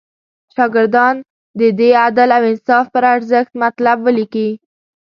[0.55, 1.15] شاګردان
[1.57, 4.49] دې د عدل او انصاف پر ارزښت مطلب ولیکي.